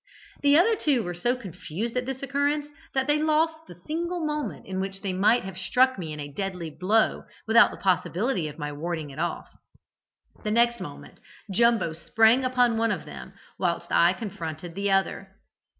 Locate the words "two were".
0.75-1.13